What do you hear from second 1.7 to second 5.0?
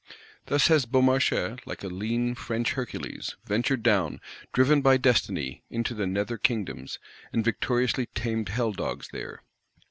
a lean French Hercules, ventured down, driven by